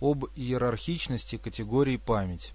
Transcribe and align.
об 0.00 0.26
иерархичности 0.36 1.36
категории 1.36 1.96
память. 1.96 2.52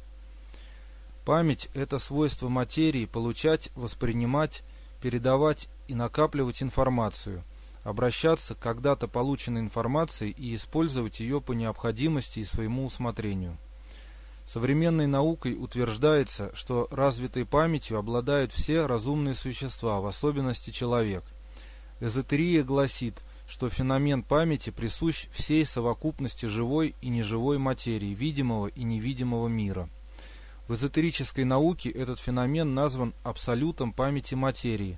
Память– 1.25 1.69
это 1.73 1.99
свойство 1.99 2.49
материи 2.49 3.05
получать, 3.05 3.69
воспринимать, 3.75 4.63
передавать 5.01 5.69
и 5.87 5.95
накапливать 5.95 6.61
информацию, 6.61 7.43
обращаться 7.83 8.55
к 8.55 8.59
когда-то 8.59 9.07
полученной 9.07 9.61
информацией 9.61 10.31
и 10.31 10.55
использовать 10.55 11.19
ее 11.19 11.39
по 11.41 11.53
необходимости 11.53 12.39
и 12.39 12.45
своему 12.45 12.85
усмотрению. 12.85 13.57
Современной 14.45 15.07
наукой 15.07 15.55
утверждается, 15.55 16.51
что 16.53 16.87
развитой 16.91 17.45
памятью 17.45 17.97
обладают 17.97 18.51
все 18.51 18.85
разумные 18.85 19.35
существа, 19.35 20.01
в 20.01 20.05
особенности 20.05 20.69
человек. 20.71 21.23
Эзотерия 22.01 22.63
гласит, 22.63 23.23
что 23.47 23.69
феномен 23.69 24.23
памяти 24.23 24.69
присущ 24.69 25.27
всей 25.31 25.65
совокупности 25.65 26.45
живой 26.45 26.95
и 27.01 27.09
неживой 27.09 27.57
материи, 27.57 28.13
видимого 28.13 28.67
и 28.67 28.83
невидимого 28.83 29.47
мира. 29.47 29.89
В 30.67 30.75
эзотерической 30.75 31.43
науке 31.43 31.89
этот 31.89 32.19
феномен 32.19 32.73
назван 32.73 33.13
абсолютом 33.23 33.91
памяти 33.91 34.35
материи, 34.35 34.97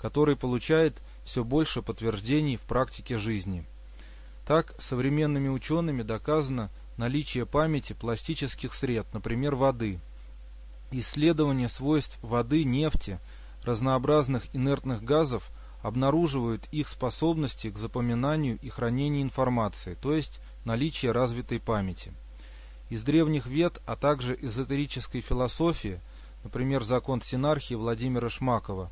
который 0.00 0.36
получает 0.36 1.00
все 1.22 1.44
больше 1.44 1.82
подтверждений 1.82 2.56
в 2.56 2.62
практике 2.62 3.16
жизни. 3.16 3.64
Так, 4.46 4.74
современными 4.78 5.48
учеными 5.48 6.02
доказано, 6.02 6.70
наличие 6.96 7.46
памяти 7.46 7.92
пластических 7.94 8.74
сред, 8.74 9.06
например, 9.14 9.54
воды. 9.54 10.00
Исследование 10.90 11.68
свойств 11.68 12.18
воды, 12.20 12.64
нефти, 12.64 13.18
разнообразных 13.62 14.44
инертных 14.54 15.02
газов 15.02 15.50
обнаруживают 15.84 16.66
их 16.72 16.88
способности 16.88 17.70
к 17.70 17.78
запоминанию 17.78 18.58
и 18.60 18.68
хранению 18.68 19.22
информации, 19.22 19.94
то 19.94 20.12
есть 20.12 20.40
наличие 20.64 21.12
развитой 21.12 21.60
памяти. 21.60 22.12
Из 22.90 23.04
древних 23.04 23.46
вед, 23.46 23.80
а 23.86 23.94
также 23.94 24.36
эзотерической 24.40 25.20
философии, 25.20 26.00
например, 26.42 26.82
закон 26.82 27.20
синархии 27.20 27.74
Владимира 27.74 28.28
Шмакова, 28.28 28.90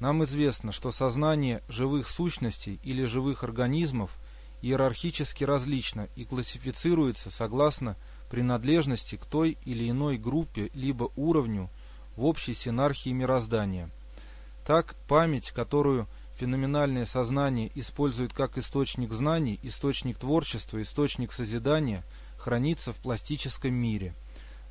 нам 0.00 0.24
известно, 0.24 0.72
что 0.72 0.90
сознание 0.90 1.62
живых 1.68 2.08
сущностей 2.08 2.78
или 2.84 3.06
живых 3.06 3.44
организмов– 3.44 4.10
иерархически 4.64 5.44
различно 5.44 6.08
и 6.16 6.24
классифицируется 6.24 7.30
согласно 7.30 7.96
принадлежности 8.30 9.16
к 9.16 9.26
той 9.26 9.58
или 9.66 9.90
иной 9.90 10.16
группе 10.16 10.70
либо 10.72 11.10
уровню 11.16 11.68
в 12.16 12.24
общей 12.24 12.54
синархии 12.54 13.10
мироздания. 13.10 13.90
Так, 14.66 14.94
память, 15.06 15.50
которую 15.50 16.06
феноменальное 16.36 17.04
сознание 17.04 17.70
использует 17.74 18.32
как 18.32 18.58
источник 18.58 19.12
знаний, 19.12 19.58
источник 19.62 20.18
творчества, 20.18 20.82
источник 20.82 21.32
созидания, 21.32 22.04
хранится 22.36 22.92
в 22.92 22.96
пластическом 22.96 23.72
мире. 23.72 24.14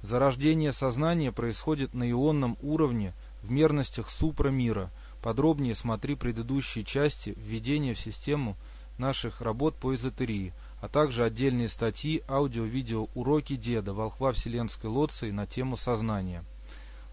Зарождение 0.02 0.74
сознания 0.74 1.32
происходит 1.32 1.94
на 1.94 2.10
ионном 2.10 2.58
уровне 2.62 3.14
в 3.42 3.50
мерностях 3.52 4.10
супрамира. 4.10 4.92
Подробнее 5.22 5.76
смотри 5.76 6.16
предыдущие 6.16 6.84
части 6.84 7.34
введения 7.38 7.94
в 7.94 8.00
систему 8.00 8.58
наших 8.98 9.42
работ 9.42 9.76
по 9.76 9.96
эзотерии, 9.96 10.54
а 10.82 10.90
также 10.90 11.24
отдельные 11.24 11.70
статьи, 11.70 12.22
аудио-видео 12.28 13.08
уроки 13.16 13.56
деда 13.56 13.94
«Волхва 13.94 14.34
Вселенской 14.34 14.90
Лоции» 14.90 15.32
на 15.32 15.48
тему 15.48 15.78
сознания. 15.78 16.44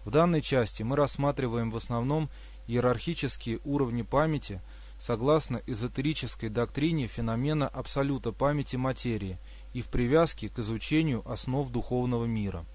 В 0.03 0.09
данной 0.09 0.41
части 0.41 0.83
мы 0.83 0.95
рассматриваем 0.95 1.71
в 1.71 1.77
основном 1.77 2.29
иерархические 2.71 3.59
уровни 3.63 4.01
памяти 4.01 4.61
согласно 4.99 5.61
эзотерической 5.65 6.49
доктрине 6.49 7.07
феномена 7.07 7.67
абсолюта 7.67 8.31
памяти 8.31 8.75
материи 8.75 9.39
и 9.73 9.81
в 9.81 9.87
привязке 9.87 10.49
к 10.49 10.59
изучению 10.59 11.29
основ 11.29 11.69
духовного 11.69 12.25
мира. 12.25 12.65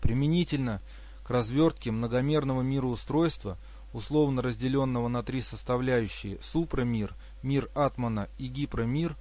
Применительно 0.00 0.80
к 1.22 1.30
развертке 1.30 1.90
многомерного 1.90 2.62
мироустройства– 2.62 3.58
условно 3.94 4.42
разделенного 4.42 5.08
на 5.08 5.22
три 5.22 5.40
составляющие 5.40 6.36
супрамир, 6.42 7.14
мир 7.42 7.70
атмана 7.74 8.28
и 8.36 8.48
гипромир, 8.48 9.16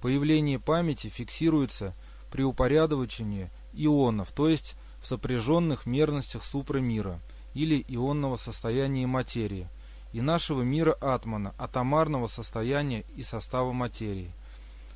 появление 0.00 0.58
памяти 0.58 1.08
фиксируется 1.08 1.94
при 2.30 2.42
упорядочении 2.42 3.50
ионов, 3.74 4.30
то 4.30 4.48
есть 4.48 4.76
в 5.00 5.06
сопряженных 5.06 5.86
мерностях 5.86 6.44
супрамира 6.44 7.20
или 7.56 7.84
ионного 7.88 8.36
состояния 8.36 9.06
материи, 9.06 9.68
и 10.12 10.20
нашего 10.20 10.62
мира 10.62 10.92
атмана, 10.92 11.54
атомарного 11.58 12.28
состояния 12.28 13.04
и 13.16 13.22
состава 13.22 13.72
материи. 13.72 14.32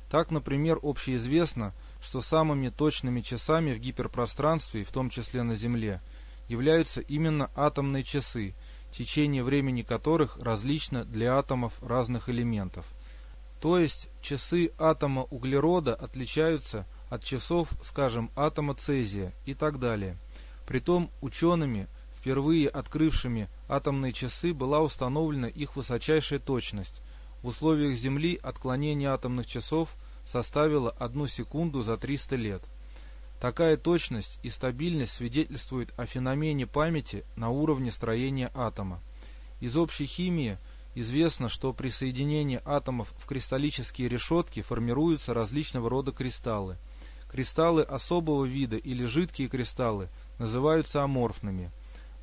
Так, 0.09 0.31
например, 0.31 0.79
общеизвестно, 0.81 1.73
что 2.01 2.21
самыми 2.21 2.69
точными 2.69 3.21
часами 3.21 3.73
в 3.73 3.79
гиперпространстве, 3.79 4.83
в 4.83 4.91
том 4.91 5.09
числе 5.09 5.43
на 5.43 5.55
Земле, 5.55 6.01
являются 6.47 7.01
именно 7.01 7.49
атомные 7.55 8.03
часы– 8.03 8.53
течение 8.91 9.43
времени 9.43 9.81
которых 9.81 10.37
различно 10.37 11.03
для 11.05 11.37
атомов 11.37 11.73
разных 11.81 12.29
элементов. 12.29 12.85
То 13.59 13.77
есть 13.77 14.09
часы 14.21 14.71
атома 14.77 15.23
углерода 15.23 15.95
отличаются 15.95 16.85
от 17.09 17.23
часов, 17.23 17.69
скажем, 17.83 18.31
атома 18.35 18.75
цезия 18.75 19.33
и 19.45 19.53
так 19.53 19.79
далее. 19.79 20.17
Притом 20.67 21.11
учеными, 21.21 21.87
впервые 22.21 22.69
открывшими 22.69 23.49
атомные 23.67 24.13
часы, 24.13 24.53
была 24.53 24.81
установлена 24.81 25.47
их 25.47 25.75
высочайшая 25.75 26.37
точность. 26.37 27.01
В 27.41 27.47
условиях 27.47 27.97
Земли 27.97 28.39
отклонение 28.43 29.09
атомных 29.09 29.47
часов 29.47 29.95
составило 30.23 30.91
одну 30.91 31.25
секунду 31.25 31.81
за 31.81 31.97
300 31.97 32.35
лет. 32.35 32.63
Такая 33.39 33.75
точность 33.75 34.37
и 34.43 34.51
стабильность 34.51 35.13
свидетельствуют 35.13 35.91
о 35.97 36.05
феномене 36.05 36.67
памяти 36.67 37.25
на 37.35 37.49
уровне 37.49 37.89
строения 37.89 38.51
атома. 38.53 39.01
Из 39.59 39.75
общей 39.75 40.05
химии 40.05 40.59
известно, 40.93 41.49
что 41.49 41.73
при 41.73 41.89
соединении 41.89 42.61
атомов 42.63 43.11
в 43.17 43.25
кристаллические 43.25 44.09
решетки 44.09 44.61
формируются 44.61 45.33
различного 45.33 45.89
рода 45.89 46.11
кристаллы. 46.11 46.77
Кристаллы 47.31 47.81
особого 47.81 48.45
вида 48.45 48.77
или 48.77 49.05
жидкие 49.05 49.47
кристаллы 49.47 50.09
называются 50.37 51.01
аморфными. 51.01 51.71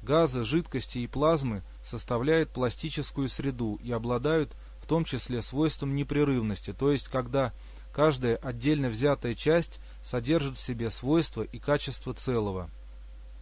Газы, 0.08 0.42
жидкости 0.42 0.98
и 0.98 1.06
плазмы 1.06 1.62
составляют 1.84 2.50
пластическую 2.50 3.28
среду 3.28 3.78
и 3.82 3.92
обладают 3.92 4.56
в 4.80 4.86
том 4.86 5.04
числе 5.04 5.42
свойством 5.42 5.94
непрерывности, 5.94 6.72
то 6.72 6.90
есть 6.90 7.08
когда 7.08 7.52
Каждая 7.98 8.36
отдельно 8.36 8.90
взятая 8.90 9.34
часть 9.34 9.80
содержит 10.04 10.56
в 10.56 10.60
себе 10.60 10.88
свойства 10.88 11.42
и 11.42 11.58
качества 11.58 12.14
целого. 12.14 12.70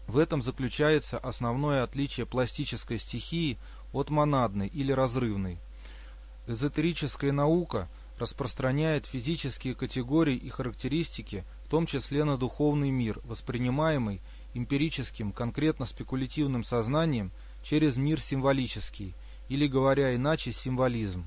В 0.07 0.17
этом 0.17 0.41
заключается 0.41 1.19
основное 1.19 1.83
отличие 1.83 2.25
пластической 2.25 2.99
стихии 2.99 3.59
от 3.93 4.09
монадной 4.09 4.69
или 4.69 4.93
разрывной. 4.93 5.59
Эзотерическая 6.47 7.33
наука 7.33 7.89
распространяет 8.19 9.05
физические 9.05 9.75
категории 9.75 10.37
и 10.37 10.49
характеристики, 10.49 11.45
в 11.67 11.69
том 11.69 11.85
числе 11.85 12.25
на 12.25 12.39
духовный 12.39 12.91
мир, 12.91 13.21
воспринимаемый 13.25 14.23
эмпирическим, 14.57 15.33
конкретно 15.33 15.87
спекулятивным 15.87 16.65
сознанием 16.65 17.31
через 17.63 17.97
мир 17.97 18.21
символический, 18.21 19.15
или, 19.49 19.67
говоря 19.67 20.15
иначе, 20.15 20.53
символизм. 20.53 21.27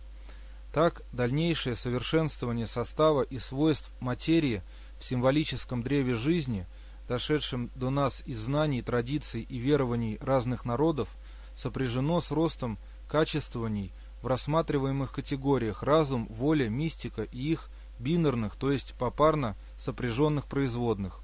Так, 0.74 1.02
дальнейшее 1.12 1.76
совершенствование 1.76 2.68
состава 2.68 3.22
и 3.24 3.40
свойств 3.40 3.92
материи 4.00 4.62
в 5.00 5.04
символическом 5.04 5.82
древе 5.82 6.14
жизни, 6.14 6.68
дошедшем 7.08 7.72
до 7.76 7.90
нас 7.90 8.22
из 8.26 8.40
знаний, 8.40 8.82
традиций 8.82 9.42
и 9.42 9.58
верований 9.58 10.18
разных 10.22 10.66
народов, 10.66 11.10
сопряжено 11.56 12.22
с 12.22 12.32
ростом 12.32 12.78
качествований 13.08 13.92
в 14.22 14.28
рассматриваемых 14.28 15.12
категориях 15.12 15.82
разум, 15.82 16.28
воля, 16.30 16.70
мистика 16.70 17.24
и 17.24 17.52
их 17.52 17.70
бинарных, 18.00 18.56
то 18.56 18.72
есть 18.72 18.94
попарно 18.94 19.56
сопряженных 19.78 20.46
производных, 20.46 21.22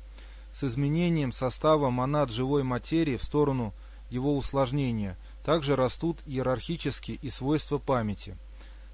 с 0.56 0.64
изменением 0.64 1.34
состава 1.34 1.90
монад 1.90 2.32
живой 2.32 2.64
материи 2.64 3.18
в 3.18 3.24
сторону 3.24 3.74
его 4.10 4.38
усложнения, 4.38 5.18
также 5.44 5.76
растут 5.76 6.22
иерархически 6.26 7.20
и 7.22 7.30
свойства 7.30 7.78
памяти– 7.78 8.38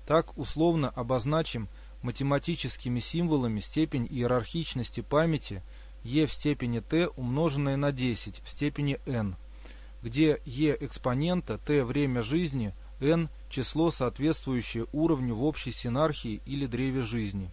так 0.06 0.38
условно 0.38 0.90
обозначим 0.90 1.70
математическими 2.02 3.00
символами 3.00 3.60
степень 3.60 4.08
иерархичности 4.10 5.02
памяти 5.02 5.64
e 6.04 6.26
в 6.26 6.34
степени 6.34 6.80
t 6.80 7.08
умноженное 7.16 7.78
на 7.78 7.92
10 7.92 8.42
в 8.44 8.50
степени 8.50 9.00
n, 9.06 9.36
где 10.02 10.42
e 10.46 10.76
экспонента 10.80 11.58
t 11.58 11.86
время 11.86 12.24
жизни, 12.24 12.74
n 13.00 13.30
число, 13.50 13.92
соответствующее 13.92 14.88
уровню 14.92 15.36
в 15.36 15.46
общей 15.46 15.72
синархии 15.72 16.42
или 16.46 16.66
древе 16.66 17.04
жизни. 17.04 17.52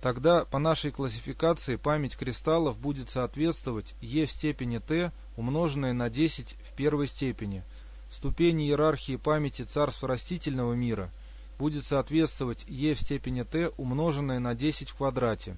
Тогда 0.00 0.44
по 0.44 0.58
нашей 0.58 0.90
классификации 0.90 1.76
память 1.76 2.16
кристаллов 2.16 2.78
будет 2.78 3.10
соответствовать 3.10 3.94
e 4.00 4.24
в 4.24 4.30
степени 4.30 4.78
t 4.78 5.12
умноженное 5.36 5.92
на 5.92 6.08
10 6.08 6.56
в 6.64 6.72
первой 6.72 7.06
степени. 7.06 7.62
Ступени 8.10 8.66
иерархии 8.66 9.16
памяти 9.16 9.62
царств 9.62 10.02
растительного 10.04 10.74
мира– 10.74 11.10
будет 11.60 11.84
соответствовать 11.84 12.64
e 12.68 12.94
в 12.94 12.98
степени 12.98 13.42
t 13.42 13.70
умноженное 13.76 14.38
на 14.38 14.54
10 14.54 14.88
в 14.88 14.94
квадрате. 14.94 15.56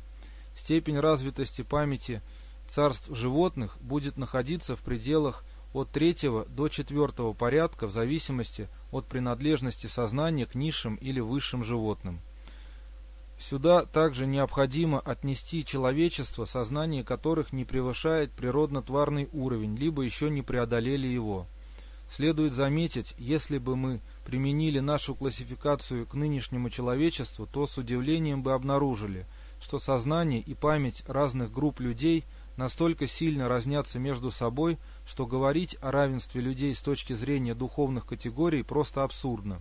степень 0.56 0.98
развитости 0.98 1.62
памяти 1.62 2.20
царств 2.66 3.08
животных 3.14 3.78
будет 3.80 4.16
находиться 4.16 4.74
в 4.74 4.80
пределах 4.80 5.44
от 5.72 5.90
третьего 5.90 6.44
до 6.46 6.68
четвертого 6.68 7.34
порядка 7.34 7.86
в 7.86 7.92
зависимости 7.92 8.68
от 8.90 9.06
принадлежности 9.06 9.86
сознания 9.86 10.44
к 10.44 10.56
низшим 10.56 10.96
или 10.96 11.20
высшим 11.20 11.62
животным. 11.62 12.18
Сюда 13.42 13.84
также 13.84 14.26
необходимо 14.26 15.00
отнести 15.00 15.64
человечество, 15.64 16.44
сознание 16.44 17.02
которых 17.02 17.52
не 17.52 17.64
превышает 17.64 18.30
природно-тварный 18.30 19.28
уровень, 19.32 19.74
либо 19.74 20.02
еще 20.02 20.30
не 20.30 20.42
преодолели 20.42 21.08
его. 21.08 21.48
Следует 22.08 22.52
заметить, 22.52 23.14
если 23.18 23.58
бы 23.58 23.74
мы 23.74 24.00
применили 24.24 24.78
нашу 24.78 25.16
классификацию 25.16 26.06
к 26.06 26.14
нынешнему 26.14 26.70
человечеству, 26.70 27.46
то 27.46 27.66
с 27.66 27.76
удивлением 27.78 28.44
бы 28.44 28.52
обнаружили, 28.52 29.26
что 29.60 29.80
сознание 29.80 30.40
и 30.40 30.54
память 30.54 31.02
разных 31.08 31.52
групп 31.52 31.80
людей 31.80 32.24
настолько 32.56 33.08
сильно 33.08 33.48
разнятся 33.48 33.98
между 33.98 34.30
собой, 34.30 34.78
что 35.04 35.26
говорить 35.26 35.76
о 35.82 35.90
равенстве 35.90 36.40
людей 36.40 36.76
с 36.76 36.80
точки 36.80 37.14
зрения 37.14 37.56
духовных 37.56 38.06
категорий 38.06 38.62
просто 38.62 39.02
абсурдно. 39.02 39.60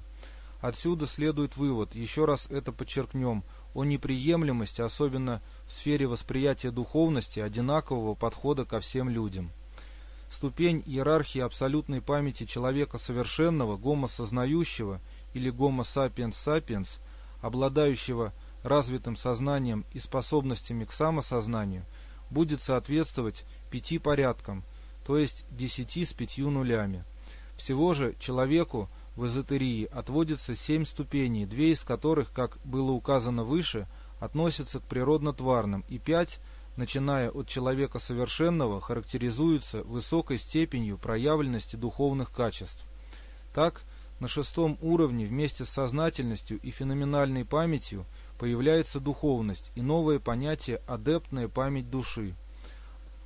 Отсюда 0.61 1.07
следует 1.07 1.57
вывод, 1.57 1.95
еще 1.95 2.25
раз 2.25 2.45
это 2.51 2.71
подчеркнем, 2.71 3.43
о 3.73 3.83
неприемлемости, 3.83 4.81
особенно 4.81 5.41
в 5.65 5.71
сфере 5.71 6.07
восприятия 6.07 6.71
духовности, 6.71 7.39
одинакового 7.39 8.15
подхода 8.15 8.65
ко 8.65 8.79
всем 8.79 9.09
людям. 9.09 9.51
Ступень 10.29 10.81
иерархии 10.85 11.39
абсолютной 11.39 12.01
памяти 12.01 12.45
человека 12.45 12.97
совершенного, 12.97 13.77
Гомо 13.77 14.05
сознающего 14.05 15.01
или 15.33 15.49
Гомо 15.49 15.81
сапиенс 15.81 16.36
сапиенс, 16.36 16.99
обладающего 17.41 18.33
развитым 18.63 19.15
сознанием 19.15 19.85
и 19.93 19.99
способностями 19.99 20.85
к 20.85 20.91
самосознанию, 20.91 21.85
будет 22.29 22.61
соответствовать 22.61 23.45
пяти 23.69 23.99
порядкам, 23.99 24.63
то 25.05 25.17
есть 25.17 25.45
десяти 25.51 26.05
с 26.05 26.13
пятью 26.13 26.49
нулями. 26.49 27.03
Всего 27.57 27.93
же 27.93 28.15
человеку– 28.19 28.89
в 29.15 29.25
эзотерии 29.25 29.85
отводится 29.85 30.55
семь 30.55 30.85
ступеней, 30.85 31.45
две 31.45 31.71
из 31.71 31.83
которых, 31.83 32.31
как 32.31 32.57
было 32.63 32.91
указано 32.91 33.43
выше, 33.43 33.87
относятся 34.19 34.79
к 34.79 34.83
природно-тварным, 34.83 35.83
и 35.89 35.97
пять, 35.97 36.39
начиная 36.77 37.29
от 37.29 37.47
человека 37.47 37.99
совершенного, 37.99 38.79
характеризуются 38.79 39.83
высокой 39.83 40.37
степенью 40.37 40.97
проявленности 40.97 41.75
духовных 41.75 42.31
качеств. 42.31 42.85
Так, 43.53 43.81
на 44.19 44.27
шестом 44.27 44.77
уровне 44.81 45.25
вместе 45.25 45.65
с 45.65 45.69
сознательностью 45.69 46.59
и 46.61 46.69
феноменальной 46.69 47.43
памятью 47.43 48.05
появляется 48.37 48.99
духовность 48.99 49.71
и 49.75 49.81
новое 49.81 50.19
понятие 50.19 50.81
«адептная 50.87 51.47
память 51.47 51.89
души». 51.89 52.35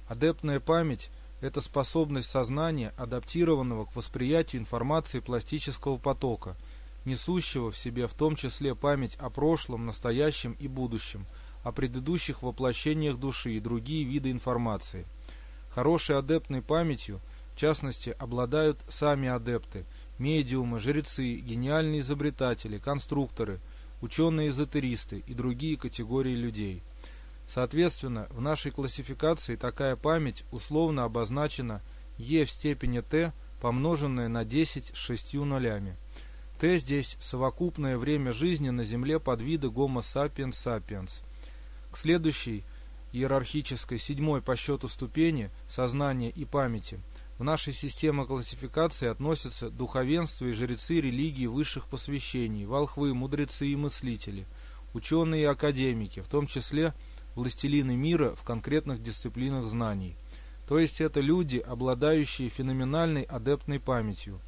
Адептная 0.07 0.59
память– 0.59 1.09
это 1.41 1.61
способность 1.61 2.29
сознания, 2.29 2.93
адаптированного 2.97 3.85
к 3.85 3.95
восприятию 3.95 4.61
информации 4.61 5.19
пластического 5.19 5.97
потока, 5.97 6.55
несущего 7.03 7.71
в 7.71 7.77
себе 7.77 8.07
в 8.07 8.13
том 8.13 8.35
числе 8.35 8.73
память 8.75 9.15
о 9.15 9.29
прошлом, 9.29 9.85
настоящем 9.85 10.53
и 10.59 10.67
будущем, 10.67 11.25
о 11.63 11.71
предыдущих 11.71 12.41
воплощениях 12.41 13.17
души 13.17 13.53
и 13.53 13.59
другие 13.59 14.03
виды 14.05 14.31
информации. 14.31 15.05
Хорошей 15.69 16.17
адептной 16.17 16.61
памятью, 16.61 17.19
в 17.53 17.59
частности, 17.59 18.15
обладают 18.17 18.79
сами 18.87 19.27
адепты, 19.27 19.85
медиумы, 20.17 20.79
жрецы, 20.79 21.35
гениальные 21.35 21.99
изобретатели, 21.99 22.77
конструкторы, 22.77 23.59
ученые-эзотеристы 24.01 25.23
и 25.25 25.33
другие 25.33 25.77
категории 25.77 26.35
людей– 26.35 26.81
Соответственно, 27.47 28.27
в 28.31 28.41
нашей 28.41 28.71
классификации 28.71 29.55
такая 29.55 29.95
память 29.95 30.43
условно 30.51 31.03
обозначена 31.03 31.81
e 32.17 32.43
в 32.43 32.49
степени 32.49 33.01
t, 33.01 33.33
помноженная 33.61 34.27
на 34.27 34.45
10 34.45 34.91
с 34.93 34.97
6 34.97 35.35
нулями. 35.35 35.95
t 36.59 36.77
здесь 36.77 37.17
совокупное 37.19 37.97
время 37.97 38.31
жизни 38.31 38.69
на 38.69 38.83
Земле 38.83 39.19
подвида 39.19 39.67
Homo 39.67 39.99
sapiens 39.99 40.51
sapiens. 40.51 41.21
К 41.91 41.97
следующей 41.97 42.63
иерархической 43.11 43.99
седьмой 43.99 44.41
по 44.41 44.55
счету 44.55 44.87
ступени 44.87 45.51
сознания 45.69 46.29
и 46.31 46.45
памяти 46.45 46.99
в 47.37 47.43
нашей 47.43 47.73
системе 47.73 48.25
классификации 48.25 49.07
относятся 49.07 49.69
духовенство 49.69 50.45
и 50.45 50.53
жрецы 50.53 50.99
религии 50.99 51.45
высших 51.45 51.85
посвящений, 51.87 52.65
волхвы, 52.65 53.13
мудрецы 53.13 53.67
и 53.67 53.75
мыслители, 53.75 54.45
ученые 54.93 55.43
и 55.43 55.45
академики, 55.45 56.21
в 56.21 56.27
том 56.27 56.47
числе– 56.47 56.93
властелины 57.35 57.95
мира 57.95 58.33
в 58.35 58.43
конкретных 58.43 59.03
дисциплинах 59.03 59.67
знаний. 59.67 60.15
То 60.67 60.79
есть 60.79 61.01
это 61.01 61.19
люди, 61.19 61.57
обладающие 61.57 62.49
феноменальной 62.49 63.23
адептной 63.23 63.79
памятью. 63.79 64.39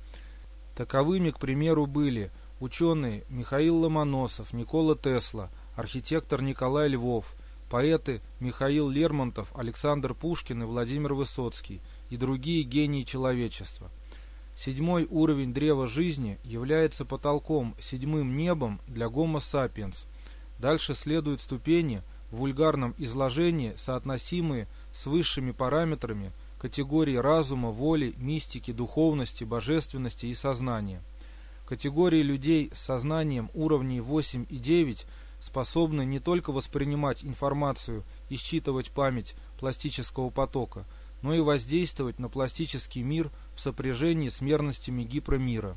Таковыми, 0.76 1.32
к 1.32 1.40
примеру, 1.40 1.86
были 1.86 2.32
ученые 2.60 3.24
Михаил 3.30 3.78
Ломоносов, 3.78 4.54
Никола 4.54 4.96
Тесла, 4.96 5.50
архитектор 5.76 6.42
Николай 6.42 6.88
Львов, 6.88 7.36
поэты 7.70 8.22
Михаил 8.40 8.90
Лермонтов, 8.90 9.56
Александр 9.56 10.14
Пушкин 10.16 10.64
и 10.64 10.66
Владимир 10.66 11.14
Высоцкий 11.14 11.82
и 12.10 12.18
другие 12.18 12.64
гении 12.64 13.04
человечества. 13.04 13.92
Седьмой 14.56 15.06
уровень 15.12 15.54
древа 15.54 15.86
жизни 15.86 16.40
является 16.44 17.06
потолком, 17.06 17.76
седьмым 17.80 18.36
небом 18.36 18.82
для 18.88 19.06
Homo 19.06 19.38
sapiens. 19.38 20.08
Дальше 20.58 20.96
следуют 20.96 21.42
ступени– 21.42 22.02
в 22.32 22.38
вульгарном 22.38 22.94
изложении 22.98 23.74
соотносимые 23.76 24.68
с 24.92 25.06
высшими 25.06 25.52
параметрами 25.52 26.32
категории 26.60 27.16
разума, 27.16 27.70
воли, 27.70 28.14
мистики, 28.18 28.72
духовности, 28.72 29.44
божественности 29.44 30.26
и 30.26 30.34
сознания. 30.34 31.02
Категории 31.66 32.22
людей 32.22 32.72
с 32.74 32.80
сознанием 32.80 33.50
уровней 33.54 34.02
8 34.02 34.46
и 34.50 34.58
9 34.58 35.06
способны 35.40 36.06
не 36.06 36.20
только 36.20 36.52
воспринимать 36.52 37.24
информацию 37.24 38.04
и 38.30 38.38
считывать 38.38 38.92
память 38.92 39.36
пластического 39.60 40.30
потока, 40.30 40.86
но 41.22 41.34
и 41.34 41.42
воздействовать 41.42 42.20
на 42.20 42.30
пластический 42.30 43.02
мир 43.02 43.32
в 43.56 43.60
сопряжении 43.60 44.30
с 44.30 44.42
мерностями 44.42 45.04
гипромира. 45.04 45.76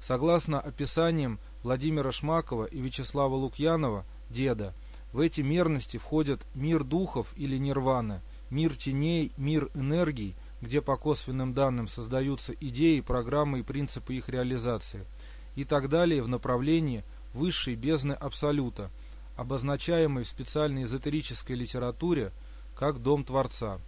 Согласно 0.00 0.60
описаниям 0.60 1.38
Владимира 1.62 2.12
Шмакова 2.12 2.66
и 2.66 2.78
Вячеслава 2.80 3.36
Лукьянова, 3.36 4.04
деда, 4.28 4.74
в 5.14 5.20
эти 5.20 5.42
мерности 5.42 5.96
входят 5.96 6.44
мир 6.56 6.82
духов 6.82 7.32
или 7.36 7.56
нирвана, 7.56 8.20
мир 8.50 8.76
теней, 8.76 9.30
мир 9.36 9.70
энергий, 9.74 10.34
где 10.60 10.82
по 10.82 10.96
косвенным 10.96 11.54
данным 11.54 11.86
создаются 11.86 12.52
идеи, 12.54 12.98
программы 12.98 13.60
и 13.60 13.62
принципы 13.62 14.14
их 14.14 14.28
реализации, 14.28 15.06
и 15.54 15.62
так 15.62 15.88
далее 15.88 16.20
в 16.20 16.26
направлении 16.26 17.04
высшей 17.32 17.76
бездны 17.76 18.14
Абсолюта, 18.14 18.90
обозначаемой 19.36 20.24
в 20.24 20.28
специальной 20.28 20.82
эзотерической 20.82 21.54
литературе 21.54 22.32
как 22.76 23.00
Дом 23.00 23.22
Творца. 23.22 23.78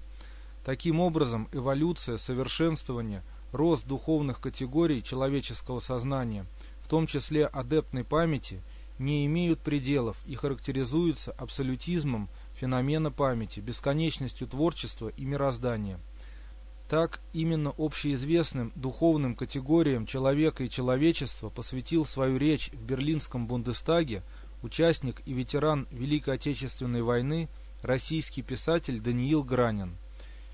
Таким 0.64 1.00
образом, 1.00 1.48
эволюция, 1.50 2.18
совершенствование, 2.18 3.24
рост 3.50 3.84
духовных 3.84 4.40
категорий 4.40 5.02
человеческого 5.02 5.80
сознания, 5.80 6.46
в 6.82 6.86
том 6.86 7.08
числе 7.08 7.46
адептной 7.46 8.04
памяти– 8.04 8.62
не 8.98 9.26
имеют 9.26 9.60
пределов 9.60 10.16
и 10.26 10.34
характеризуются 10.34 11.32
абсолютизмом 11.32 12.28
феномена 12.54 13.10
памяти, 13.10 13.60
бесконечностью 13.60 14.46
творчества 14.46 15.08
и 15.08 15.24
мироздания. 15.24 16.00
Так, 16.88 17.20
именно 17.32 17.74
общеизвестным 17.76 18.72
духовным 18.76 19.34
категориям 19.34 20.06
человека 20.06 20.64
и 20.64 20.70
человечества 20.70 21.48
посвятил 21.50 22.06
свою 22.06 22.38
речь 22.38 22.70
в 22.72 22.82
Берлинском 22.82 23.46
Бундестаге 23.48 24.22
участник 24.62 25.20
и 25.26 25.32
ветеран 25.32 25.86
Великой 25.90 26.34
Отечественной 26.34 27.02
войны 27.02 27.48
российский 27.82 28.42
писатель 28.42 29.00
Даниил 29.00 29.42
Гранин– 29.42 29.96